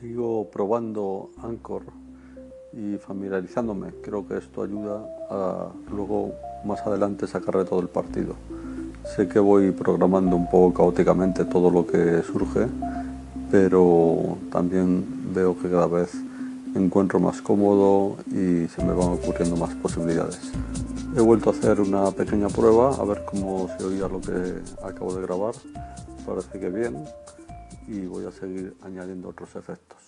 Sigo 0.00 0.48
probando 0.50 1.28
Anchor 1.42 1.82
y 2.72 2.96
familiarizándome. 2.96 3.88
Creo 4.00 4.26
que 4.26 4.38
esto 4.38 4.62
ayuda 4.62 5.04
a 5.28 5.68
luego 5.90 6.32
más 6.64 6.80
adelante 6.86 7.26
sacarle 7.26 7.66
todo 7.66 7.80
el 7.80 7.88
partido. 7.88 8.34
Sé 9.14 9.28
que 9.28 9.38
voy 9.38 9.72
programando 9.72 10.36
un 10.36 10.48
poco 10.48 10.72
caóticamente 10.72 11.44
todo 11.44 11.70
lo 11.70 11.86
que 11.86 12.22
surge, 12.22 12.66
pero 13.50 14.38
también 14.50 15.04
veo 15.34 15.54
que 15.58 15.68
cada 15.68 15.86
vez 15.86 16.14
encuentro 16.74 17.20
más 17.20 17.42
cómodo 17.42 18.16
y 18.28 18.68
se 18.68 18.82
me 18.82 18.94
van 18.94 19.08
ocurriendo 19.08 19.56
más 19.56 19.74
posibilidades. 19.74 20.50
He 21.14 21.20
vuelto 21.20 21.50
a 21.50 21.52
hacer 21.52 21.78
una 21.78 22.10
pequeña 22.10 22.48
prueba 22.48 22.94
a 22.94 23.04
ver 23.04 23.22
cómo 23.30 23.68
se 23.76 23.84
oía 23.84 24.08
lo 24.08 24.22
que 24.22 24.62
acabo 24.82 25.14
de 25.14 25.20
grabar. 25.20 25.54
Parece 26.24 26.58
que 26.58 26.70
bien 26.70 27.04
y 27.90 28.06
voy 28.06 28.24
a 28.24 28.30
seguir 28.30 28.74
añadiendo 28.82 29.28
otros 29.28 29.54
efectos. 29.56 29.98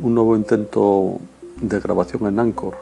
Un 0.00 0.14
nuevo 0.14 0.36
intento 0.36 1.18
de 1.60 1.80
grabación 1.80 2.26
en 2.26 2.38
Anchor, 2.38 2.76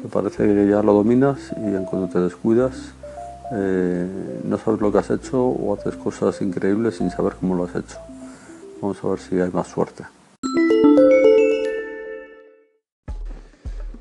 que 0.00 0.08
parece 0.08 0.44
que 0.44 0.68
ya 0.68 0.82
lo 0.82 0.94
dominas 0.94 1.52
y 1.56 1.74
en 1.74 1.84
cuanto 1.84 2.12
te 2.12 2.20
descuidas 2.20 2.92
eh, 3.52 4.40
no 4.42 4.58
sabes 4.58 4.80
lo 4.80 4.90
que 4.90 4.98
has 4.98 5.10
hecho 5.10 5.40
o 5.40 5.74
haces 5.74 5.94
cosas 5.96 6.40
increíbles 6.42 6.96
sin 6.96 7.10
saber 7.10 7.34
cómo 7.40 7.54
lo 7.54 7.64
has 7.64 7.76
hecho. 7.76 7.98
Vamos 8.80 9.02
a 9.04 9.08
ver 9.08 9.18
si 9.20 9.38
hay 9.38 9.50
más 9.50 9.68
suerte. 9.68 10.04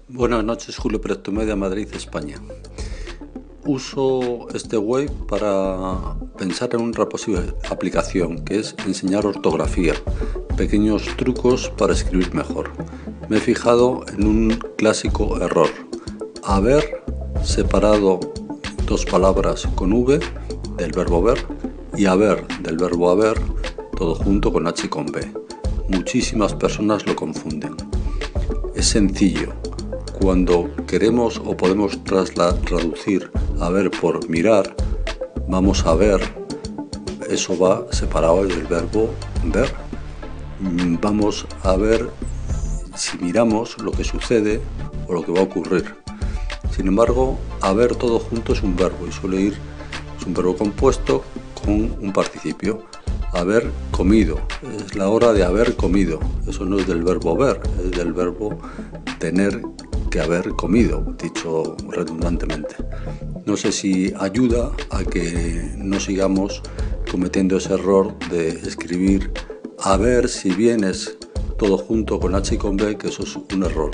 Buenas 0.07 0.43
noches, 0.43 0.77
Julio 0.77 0.99
Presto 0.99 1.31
Media, 1.31 1.55
Madrid, 1.55 1.87
España. 1.93 2.37
Uso 3.65 4.49
este 4.53 4.77
web 4.77 5.11
para 5.27 6.15
pensar 6.37 6.69
en 6.73 6.81
una 6.81 7.07
posible 7.07 7.53
aplicación 7.69 8.43
que 8.43 8.59
es 8.59 8.75
enseñar 8.85 9.25
ortografía, 9.25 9.93
pequeños 10.57 11.07
trucos 11.17 11.69
para 11.77 11.93
escribir 11.93 12.33
mejor. 12.33 12.71
Me 13.29 13.37
he 13.37 13.39
fijado 13.39 14.05
en 14.13 14.27
un 14.27 14.59
clásico 14.77 15.41
error, 15.41 15.69
haber 16.43 17.03
separado 17.43 18.19
dos 18.85 19.05
palabras 19.05 19.67
con 19.75 19.93
V 19.93 20.19
del 20.77 20.91
verbo 20.91 21.21
ver 21.21 21.45
y 21.97 22.05
haber 22.05 22.45
del 22.59 22.77
verbo 22.77 23.09
haber 23.09 23.39
todo 23.97 24.15
junto 24.15 24.51
con 24.51 24.67
H 24.67 24.85
y 24.85 24.89
con 24.89 25.07
B. 25.07 25.31
Muchísimas 25.89 26.53
personas 26.53 27.05
lo 27.05 27.15
confunden. 27.15 27.75
Es 28.75 28.87
sencillo. 28.87 29.53
Cuando 30.19 30.69
queremos 30.87 31.41
o 31.43 31.55
podemos 31.55 32.03
traducir 32.03 33.31
a 33.59 33.69
ver 33.69 33.91
por 33.91 34.27
mirar, 34.29 34.75
vamos 35.47 35.85
a 35.85 35.95
ver, 35.95 36.21
eso 37.29 37.57
va 37.57 37.85
separado 37.91 38.45
del 38.45 38.63
verbo 38.67 39.09
ver. 39.43 39.73
Vamos 41.01 41.45
a 41.63 41.75
ver 41.75 42.09
si 42.95 43.17
miramos 43.17 43.77
lo 43.81 43.91
que 43.91 44.03
sucede 44.03 44.61
o 45.07 45.13
lo 45.13 45.23
que 45.23 45.31
va 45.31 45.39
a 45.39 45.43
ocurrir. 45.43 45.95
Sin 46.75 46.87
embargo, 46.87 47.37
haber 47.61 47.95
todo 47.95 48.19
junto 48.19 48.53
es 48.53 48.63
un 48.63 48.75
verbo 48.75 49.07
y 49.07 49.11
suele 49.11 49.41
ir, 49.41 49.57
es 50.19 50.25
un 50.25 50.33
verbo 50.33 50.55
compuesto 50.55 51.23
con 51.63 51.95
un 52.01 52.11
participio. 52.13 52.83
Haber 53.33 53.69
comido, 53.91 54.39
es 54.77 54.95
la 54.95 55.09
hora 55.09 55.33
de 55.33 55.43
haber 55.43 55.75
comido. 55.75 56.19
Eso 56.47 56.63
no 56.63 56.79
es 56.79 56.87
del 56.87 57.03
verbo 57.03 57.35
ver, 57.35 57.59
es 57.83 57.91
del 57.91 58.13
verbo 58.13 58.57
tener 59.19 59.61
que 60.15 60.21
haber 60.21 60.55
comido, 60.55 61.03
dicho 61.21 61.75
redundantemente. 61.89 62.75
No 63.45 63.57
sé 63.57 63.73
si 63.73 64.13
ayuda 64.17 64.71
a 64.89 65.03
que 65.03 65.73
no 65.75 65.99
sigamos 65.99 66.61
cometiendo 67.11 67.57
ese 67.57 67.73
error 67.73 68.17
de 68.29 68.47
escribir 68.47 69.33
a 69.83 69.97
ver 69.97 70.29
si 70.29 70.53
vienes 70.53 71.17
todo 71.57 71.77
junto 71.77 72.17
con 72.17 72.33
H 72.33 72.55
y 72.55 72.57
con 72.57 72.77
B, 72.77 72.97
que 72.97 73.09
eso 73.09 73.23
es 73.23 73.35
un 73.35 73.63
error. 73.63 73.91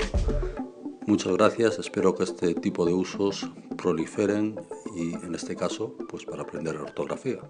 Muchas 1.08 1.32
gracias, 1.32 1.80
espero 1.80 2.14
que 2.14 2.22
este 2.22 2.54
tipo 2.54 2.86
de 2.86 2.92
usos 2.92 3.50
proliferen 3.76 4.60
y 4.94 5.14
en 5.14 5.34
este 5.34 5.56
caso 5.56 5.96
pues 6.08 6.24
para 6.24 6.42
aprender 6.42 6.76
ortografía. 6.76 7.40